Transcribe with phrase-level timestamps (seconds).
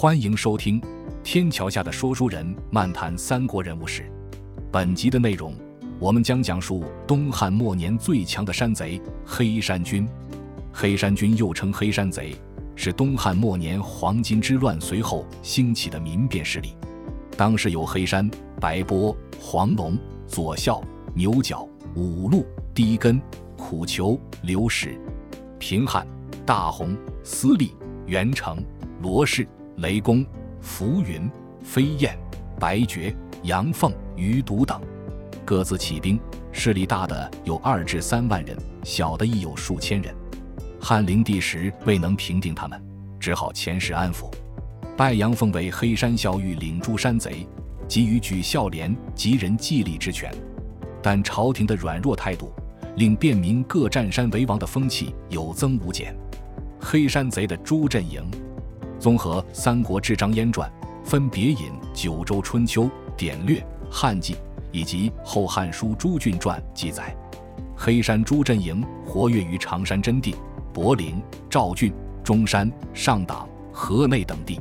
[0.00, 0.80] 欢迎收听
[1.24, 4.08] 《天桥下的说书人》漫谈三国人物史。
[4.70, 5.52] 本集的内容，
[5.98, 10.08] 我们将讲述东汉末年最强的山贼黑山军。
[10.72, 12.32] 黑山军又称黑山贼，
[12.76, 16.76] 是东汉末年黄巾之乱随后兴起的民变势力。
[17.36, 18.30] 当时有黑山、
[18.60, 20.80] 白波、黄龙、左校、
[21.12, 23.20] 牛角、五路、低根、
[23.56, 24.96] 苦裘、刘史、
[25.58, 26.06] 平汉、
[26.46, 27.74] 大红、司隶、
[28.06, 28.64] 袁成、
[29.02, 29.44] 罗氏、
[29.78, 30.26] 雷公、
[30.60, 31.30] 浮云、
[31.62, 32.18] 飞燕、
[32.58, 33.14] 白绝、
[33.44, 34.80] 杨凤、余独等，
[35.44, 36.18] 各自起兵，
[36.50, 40.12] 势力大的有二至三万人，小的亦有数千人。
[40.80, 42.80] 汉灵帝时未能平定他们，
[43.20, 44.28] 只好遣使安抚。
[44.96, 47.46] 拜杨凤为黑山校尉，领诸山贼，
[47.88, 50.28] 给予举孝廉及人祭吏之权。
[51.00, 52.52] 但朝廷的软弱态度，
[52.96, 56.16] 令便民各占山为王的风气有增无减。
[56.80, 58.28] 黑山贼的诸阵营，
[58.98, 60.70] 综合《三国志·张燕传》，
[61.04, 61.56] 分别引
[61.94, 62.82] 《九州春秋》
[63.16, 63.56] 《典略》
[63.90, 64.34] 《汉纪》
[64.72, 67.14] 以及《后汉书·朱俊传》记载，
[67.76, 70.34] 黑山诸阵营活跃于常山、真定、
[70.74, 71.92] 柏林、赵郡、
[72.24, 74.60] 中山、上党、河内等地。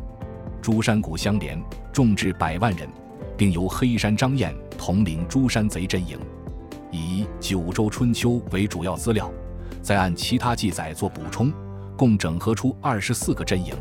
[0.62, 2.88] 诸山谷相连，众至百万人，
[3.36, 6.18] 并由黑山张燕统领诸山贼阵营。
[6.92, 9.32] 以《九州春秋》为主要资料，
[9.82, 11.52] 再按其他记载做补充，
[11.98, 13.74] 共整合出二十四个阵营：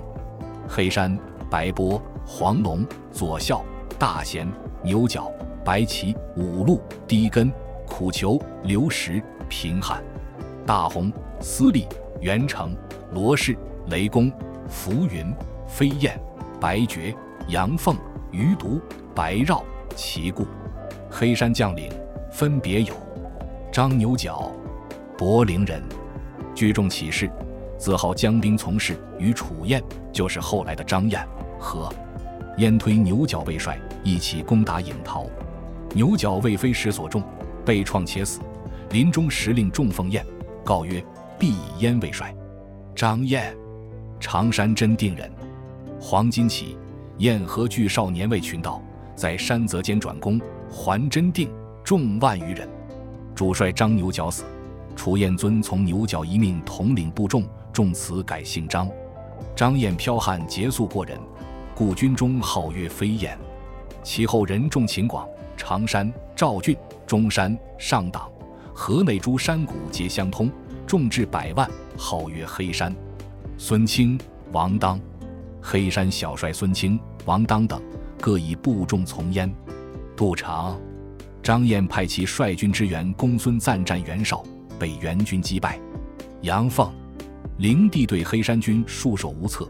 [0.69, 1.19] 黑山、
[1.51, 3.65] 白波、黄龙、左校、
[3.99, 4.47] 大贤、
[4.83, 5.31] 牛角、
[5.65, 7.53] 白旗、五路、低根、
[7.87, 10.03] 苦求、刘石、平汉、
[10.65, 11.87] 大红、司隶、
[12.21, 12.77] 袁成、
[13.13, 13.57] 罗氏、
[13.89, 14.31] 雷公、
[14.69, 15.35] 浮云、
[15.69, 16.19] 飞燕。
[16.59, 17.15] 白绝、
[17.49, 17.95] 杨凤、
[18.33, 18.81] 余毒、
[19.15, 19.63] 白绕、
[19.95, 20.47] 齐固，
[21.11, 21.93] 黑山将领
[22.33, 22.95] 分别有：
[23.71, 24.51] 张牛角，
[25.19, 25.83] 柏林人，
[26.55, 27.31] 聚众起事，
[27.77, 29.83] 自号江兵从事，与楚燕
[30.17, 31.23] 就是后来的张燕
[31.61, 31.93] 和
[32.57, 35.27] 燕推牛角为帅，一起攻打颍陶。
[35.93, 37.23] 牛角为非时所中，
[37.67, 38.41] 被创且死。
[38.93, 40.25] 临终时令众奉燕，
[40.65, 41.05] 告曰
[41.39, 42.35] ：“必以燕为帅。”
[42.97, 43.55] 张燕，
[44.19, 45.31] 常山真定人。
[46.01, 46.79] 黄巾起，
[47.19, 48.83] 燕和惧少年为群盗，
[49.15, 50.41] 在山泽间转攻，
[50.71, 51.51] 还真定，
[51.85, 52.67] 众万余人。
[53.35, 54.45] 主帅张牛角死，
[54.95, 58.89] 楚燕尊从牛角一命统领部众，众此改姓张。
[59.55, 61.19] 张燕剽悍节速过人，
[61.75, 63.39] 故军中号曰飞燕。
[64.03, 65.27] 其后人众秦广、
[65.57, 66.77] 常山、赵郡、
[67.07, 68.31] 中山、上党、
[68.75, 70.51] 河内诸山谷皆相通，
[70.87, 72.95] 众至百万，号曰黑山。
[73.59, 74.19] 孙清、
[74.53, 75.01] 王当。
[75.61, 77.83] 黑山小帅孙清、王当等
[78.21, 79.53] 各以部众从焉。
[80.17, 80.79] 杜长、
[81.43, 84.45] 张燕派其率军支援公孙瓒战袁绍，
[84.79, 85.81] 被袁军击败。
[86.43, 86.93] 杨凤、
[87.59, 89.67] 灵帝对黑山军束手无策，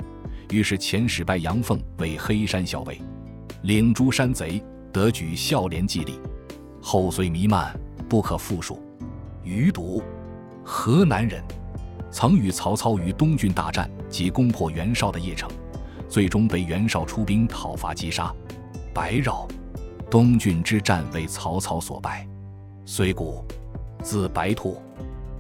[0.51, 3.01] 于是遣使拜杨凤为黑山校尉，
[3.63, 4.61] 领诸山贼，
[4.93, 6.19] 得举孝廉祭礼，
[6.83, 8.83] 后遂弥漫，不可复数。
[9.45, 10.03] 余毒，
[10.65, 11.41] 河南人，
[12.11, 15.49] 曾与曹操于东郡大战，及攻破袁绍的邺城。
[16.09, 18.35] 最终被袁绍出兵讨伐击杀。
[18.93, 19.47] 白绕，
[20.11, 22.27] 东郡之战为曹操所败。
[22.85, 23.45] 虽故，
[24.03, 24.83] 字白兔。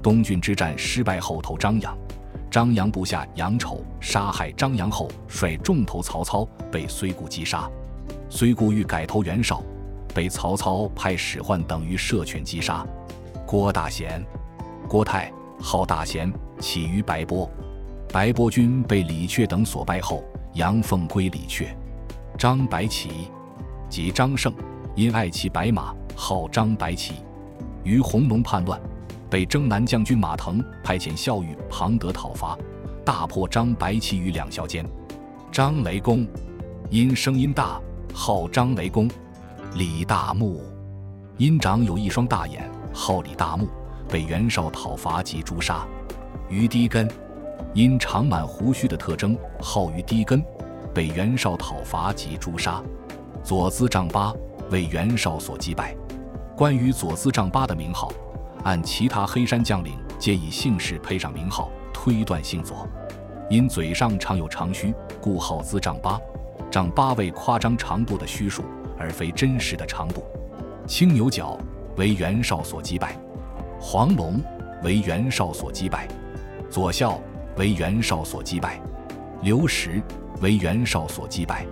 [0.01, 1.97] 东郡之战失败后投张扬，
[2.57, 7.71] 张扬部下杨丑杀害张扬后，率众投曹操，被虽固击杀。
[8.31, 9.63] 虽固欲改投袁绍，
[10.15, 12.83] 被曹操派使唤等于射犬击杀。
[13.47, 14.25] 郭大贤，
[14.89, 15.31] 郭泰，
[15.61, 17.47] 号大贤，起于白波。
[18.11, 20.25] 白波军被李榷等所败后。
[20.55, 21.67] 杨凤归李榷，
[22.39, 23.31] 张白起，
[23.91, 24.51] 即张胜，
[24.95, 27.17] 因爱骑白马，号张白起。
[27.85, 28.81] 于弘农叛乱，
[29.37, 32.57] 被征南将军马腾派遣校尉庞德讨伐，
[33.05, 34.83] 大破张白旗于两校间。
[35.53, 36.27] 张雷公，
[36.89, 37.79] 因声音大，
[38.15, 39.07] 号张雷公。
[39.75, 40.63] 李大木，
[41.37, 43.69] 因长有一双大眼，号李大木，
[44.09, 45.87] 被袁绍讨伐及诛杀。
[46.49, 47.07] 于低根。
[47.75, 50.43] 因长满胡须的特征，号于低根，
[50.95, 52.83] 被袁绍讨伐及诛杀。
[53.45, 54.33] 左资丈八
[54.71, 55.95] 为袁绍所击败。
[56.57, 58.11] 关于左资丈八的名号，
[58.67, 62.85] 按其他黑山将领皆以姓氏配上名号，推断姓左。
[63.49, 66.21] 因嘴上常有长须，故号资丈八。
[66.69, 68.65] 丈八为夸张长度的虚数，
[68.99, 70.25] 而非真实的长度。
[70.85, 71.57] 青牛角
[71.97, 73.17] 为袁绍所击败。
[73.81, 74.43] 黄龙
[74.83, 76.09] 为袁绍所击败。
[76.69, 77.21] 左校。
[77.57, 78.79] 为袁绍所击败，
[79.41, 80.03] 刘石
[80.43, 81.65] 为袁绍所击败，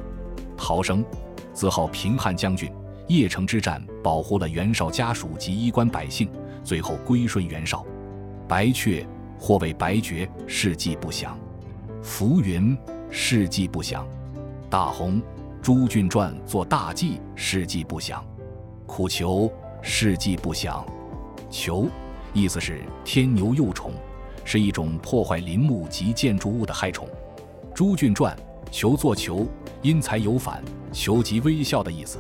[0.57, 1.05] 陶生，
[1.53, 2.73] 字号平汉将军。
[3.07, 6.27] 邺城之战保护了袁绍家属及衣冠百姓，
[6.65, 7.87] 最后归顺袁绍。
[8.49, 9.07] 白雀
[9.39, 11.39] 或为白绝，事迹不详。
[12.03, 12.77] 浮云
[13.11, 14.07] 事迹不详。
[14.69, 15.23] 大红，
[15.63, 18.25] 朱俊传作大计，事迹不详。
[18.87, 19.51] 苦求，
[19.81, 20.85] 事迹不详。
[21.49, 21.87] 求，
[22.33, 23.93] 意思是天牛幼虫，
[24.45, 27.09] 是一种破坏林木及建筑物的害虫。
[27.75, 28.37] 朱俊传，
[28.71, 29.47] 求作求，
[29.83, 30.63] 因财有反，
[30.93, 32.19] 求即微笑的意思。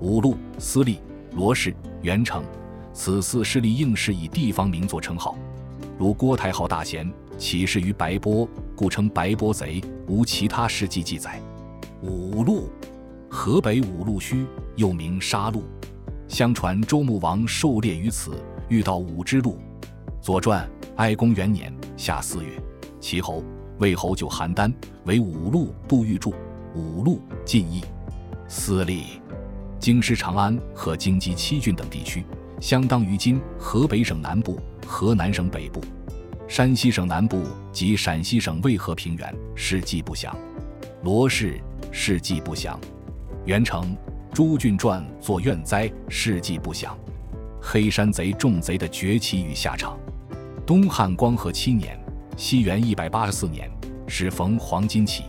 [0.00, 1.00] 五路、司隶、
[1.32, 2.42] 罗氏、元成，
[2.92, 5.36] 此次势力应是以地方名作称号。
[5.98, 11.40] 如郭台号大贤，起事于白波，故称白波贼，无其他事迹记载。
[12.02, 12.70] 五路，
[13.28, 14.46] 河北五路须，
[14.76, 15.64] 又名沙鹿。
[16.26, 18.32] 相传周穆王狩猎于此，
[18.68, 19.58] 遇到五只鹿。
[20.20, 22.50] 左传：哀公元年夏四月，
[23.00, 23.42] 齐侯、
[23.78, 24.72] 魏侯就邯郸，
[25.04, 26.32] 为五路杜预祝。
[26.74, 27.82] 五路晋邑，
[28.46, 29.20] 司隶，
[29.80, 32.24] 京师长安和京畿七郡等地区，
[32.60, 35.82] 相当于今河北省南部、河南省北部、
[36.46, 37.42] 山西省南部
[37.72, 39.34] 及陕西省渭河平原。
[39.54, 40.36] 事迹不详。
[41.02, 41.58] 罗氏，
[41.90, 42.78] 事迹不详。
[43.46, 43.96] 元成。
[44.32, 46.96] 朱俊传作怨灾，事迹不详。
[47.60, 49.98] 黑山贼众贼的崛起与下场。
[50.64, 51.98] 东汉光和七年
[52.38, 53.68] （西元一百八十四年），
[54.06, 55.24] 时逢黄金期，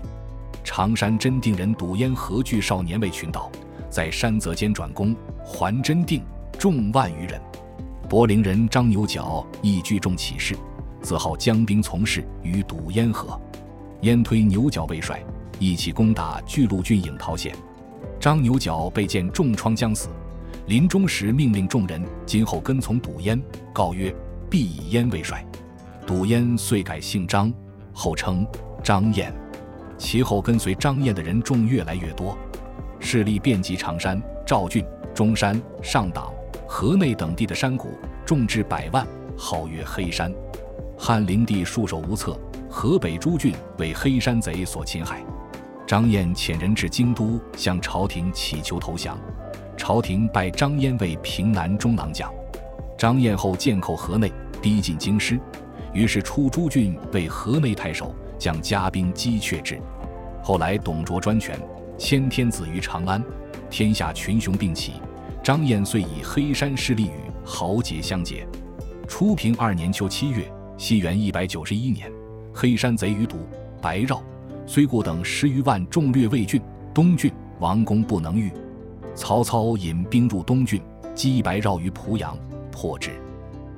[0.63, 3.51] 常山真定人堵烟何惧少年为群盗，
[3.89, 6.21] 在山泽间转攻，还真定，
[6.61, 7.41] 众万余人。
[8.07, 10.55] 柏林人张牛角亦聚众起事，
[11.01, 13.35] 自号将兵从事，与堵烟河。
[14.01, 15.23] 烟推牛角为帅，
[15.57, 17.55] 一起攻打巨鹿郡颍桃县。
[18.19, 20.09] 张牛角被箭重创将死，
[20.67, 23.41] 临终时命令众人今后跟从堵烟，
[23.73, 24.15] 告曰
[24.47, 25.43] ：“必以烟为帅。”
[26.05, 27.51] 堵烟遂改姓张，
[27.91, 28.45] 后称
[28.83, 29.33] 张燕。
[29.97, 32.37] 其后跟随张燕的人众越来越多，
[32.99, 34.85] 势力遍及长山、赵郡、
[35.15, 36.31] 中山、上党、
[36.73, 37.89] 河内等地的山谷，
[38.25, 39.05] 众至百万，
[39.37, 40.33] 号曰黑山。
[40.97, 42.39] 汉灵帝束手无策，
[42.69, 45.21] 河北诸郡为黑山贼所侵害。
[45.85, 49.19] 张燕遣人至京都，向朝廷乞求投降。
[49.75, 52.33] 朝廷拜张燕为平南中郎将。
[52.97, 54.31] 张燕后建寇河内，
[54.61, 55.37] 逼近京师，
[55.91, 59.77] 于是出诸郡为河内太守，将家兵击却之。
[60.41, 61.59] 后来董卓专权，
[61.97, 63.21] 迁天子于长安，
[63.69, 64.93] 天下群雄并起，
[65.43, 68.47] 张燕遂以黑山势力与豪杰相结。
[69.07, 72.11] 初平二年秋七月，西元一百九十一年，
[72.53, 73.37] 黑山贼余毒
[73.81, 74.21] 白绕。
[74.67, 76.61] 虽故等十余万众掠魏郡、
[76.93, 78.51] 东郡，王公不能御。
[79.15, 80.79] 曹操引兵入东郡，
[81.15, 82.37] 击白绕于濮阳，
[82.71, 83.09] 破之。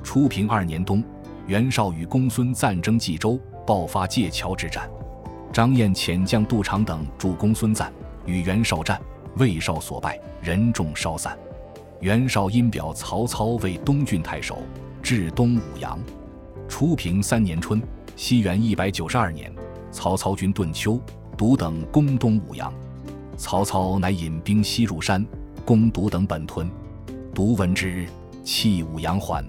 [0.03, 1.01] 初平二年冬，
[1.47, 4.89] 袁绍与公孙瓒争冀州，爆发界桥之战。
[5.53, 7.89] 张燕遣将杜长等助公孙瓒，
[8.25, 8.99] 与袁绍战，
[9.37, 11.37] 魏绍所败，人众稍散。
[12.03, 14.61] 袁绍因表曹操为东郡太守，
[15.01, 15.97] 至东武阳。
[16.67, 17.81] 初平三年春，
[18.17, 19.49] 西元一百九十二年。
[19.89, 20.99] 曹操军顿丘、
[21.37, 22.73] 独等攻东武阳，
[23.37, 25.25] 曹操乃引兵西入山，
[25.63, 26.69] 攻独等本屯。
[27.33, 28.05] 独闻之，
[28.43, 29.41] 弃武阳还。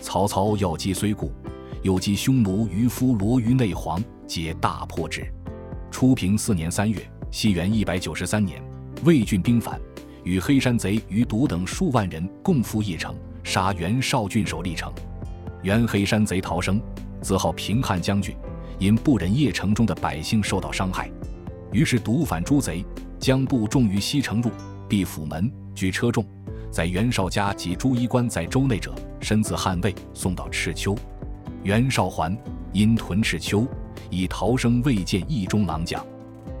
[0.00, 1.30] 曹操要击虽固，
[1.82, 5.30] 又击匈奴渔夫罗于内黄，皆大破之。
[5.90, 8.62] 初平四年三月，西元一百九十三年，
[9.04, 9.78] 魏郡兵反，
[10.24, 14.92] 与黑山贼余毒等数万人共赴邺城，杀袁绍郡守历城。
[15.62, 16.80] 袁黑山贼逃生，
[17.20, 18.34] 自号平汉将军。
[18.78, 21.08] 因不忍邺城中的百姓受到伤害，
[21.70, 22.84] 于是毒反诸贼，
[23.16, 24.50] 将部众于西城入，
[24.88, 26.26] 闭府门，举车众，
[26.68, 30.96] 在袁绍家及朱衣官在州内者，身自汉卫，送到赤丘。
[31.62, 32.36] 袁绍还，
[32.72, 33.64] 因屯赤丘，
[34.10, 36.04] 以逃生未见义中郎将。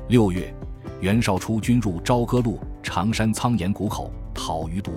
[0.08, 0.54] 六月，
[1.00, 4.92] 袁绍出军入朝歌路、常山苍岩谷口，讨于独，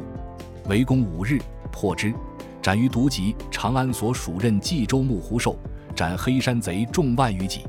[0.68, 1.40] 围攻五日，
[1.72, 2.14] 破之，
[2.62, 5.56] 斩于独及长安所属任冀州牧胡寿。
[5.96, 7.62] 斩黑山贼众万余级，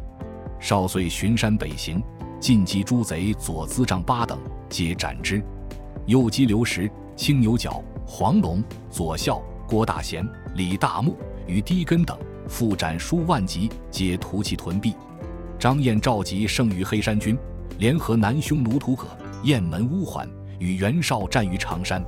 [0.58, 2.02] 少岁巡山北行，
[2.40, 4.37] 进击诸贼左资丈八等，
[4.68, 5.40] 皆斩之。
[6.06, 12.18] 又击刘石、青牛角、黄龙、左校、郭大贤、李大木与低根等，
[12.49, 14.92] 复斩数万级，皆屠其屯壁。
[15.56, 17.38] 张燕召集剩余黑山军，
[17.78, 19.06] 联合南匈奴屠葛、
[19.47, 22.05] 雁门乌桓，与袁绍战于长山。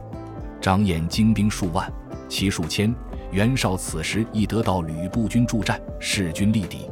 [0.61, 1.89] 张燕精兵数万，
[2.29, 2.93] 骑数千。
[3.31, 6.91] 袁绍此时亦得到吕布军助战，势均力敌。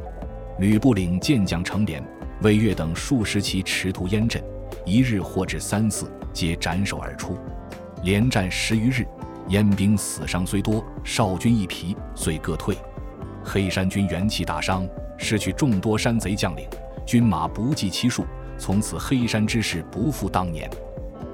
[0.59, 2.01] 吕布领健将程连、
[2.43, 4.41] 魏越等数十骑持图烟阵，
[4.85, 7.37] 一日获至三四，皆斩首而出。
[8.03, 9.05] 连战十余日，
[9.49, 12.77] 燕兵死伤虽多，少军一疲，遂各退。
[13.43, 14.87] 黑山军元气大伤，
[15.17, 16.65] 失去众多山贼将领，
[17.05, 18.23] 军马不计其数。
[18.57, 20.69] 从此黑山之势不复当年。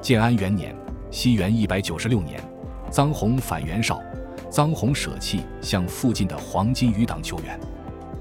[0.02, 0.76] 建安元年
[1.10, 2.40] （西元一百九十六年），
[2.92, 4.02] 臧洪反袁绍。
[4.52, 7.60] 臧洪舍弃向附近的黄金余党求援，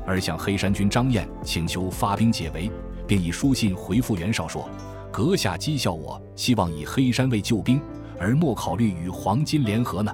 [0.06, 2.71] 而向黑山军张燕请求发兵解围，
[3.06, 4.66] 并以书信回复袁绍说
[5.12, 7.78] ：“阁下讥笑我，希望以黑山为救兵，
[8.18, 10.11] 而莫考虑与黄巾联合呢？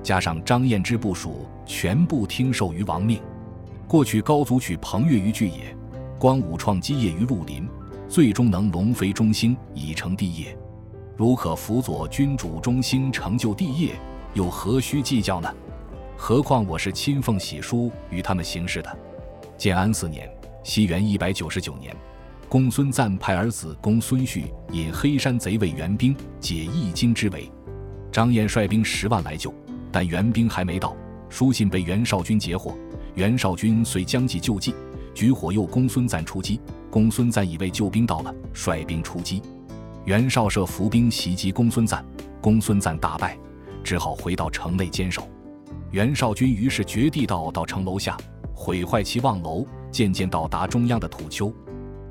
[0.00, 3.20] 加上张燕之部署，全部听授于王命。
[3.88, 5.76] 过去高祖取彭越于巨野，
[6.20, 7.68] 光武创基业于绿林，
[8.08, 10.56] 最终能龙飞中兴，以成帝业。
[11.14, 13.94] 如可辅佐君主中兴，成就帝业，
[14.32, 15.54] 又何须计较呢？
[16.16, 18.98] 何况我是亲奉玺书与他们行事的。
[19.58, 20.26] 建安四年
[20.64, 21.94] （西元一百九十九年），
[22.48, 27.50] 公孙瓒派儿子公孙旭引黑山贼为援兵，解易京之围。
[28.10, 29.52] 张燕率兵十万来救，
[29.92, 30.96] 但援兵还没到，
[31.28, 32.74] 书信被袁绍军截获。
[33.16, 34.74] 袁绍军遂将计就计，
[35.18, 36.60] 举火诱公孙瓒出击。
[36.92, 39.42] 公孙瓒以为救兵到了，率兵出击。
[40.04, 42.04] 袁绍设伏兵袭击公孙瓒，
[42.40, 43.36] 公孙瓒大败，
[43.82, 45.28] 只好回到城内坚守。
[45.90, 48.16] 袁绍军于是掘地道到城楼下，
[48.54, 51.52] 毁坏其望楼，渐渐到达中央的土丘。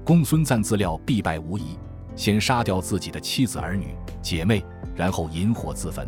[0.03, 1.77] 公孙瓒自料必败无疑，
[2.13, 4.61] 先杀掉自己的妻子儿女姐妹，
[4.97, 6.05] 然后引火自焚。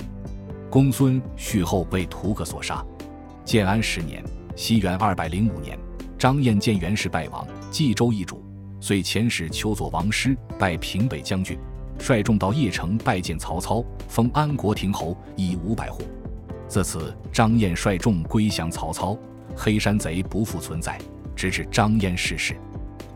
[0.69, 2.85] 公孙续后被屠客所杀。
[3.45, 4.21] 建安十年
[4.53, 5.79] （西元二百零五年），
[6.19, 8.43] 张燕见袁氏败亡，冀州易主，
[8.81, 11.57] 遂遣使求佐王师，拜平北将军，
[11.97, 16.03] 率众到邺城拜见曹操，封安国亭侯，以五百户。
[16.67, 19.17] 自此，张燕率众归降曹操，
[19.55, 20.99] 黑山贼不复存在，
[21.37, 22.53] 直至张燕逝世。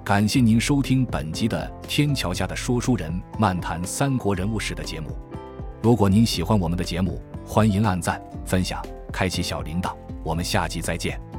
[0.01, 5.09] 感谢您收听本集的《天桥下的说书人》漫谈三国人物史的节目。
[5.81, 8.81] 如果您喜欢我们的节目，欢迎按赞、分享、
[9.11, 9.93] 开启小铃铛。
[10.23, 11.32] 我们下集再见。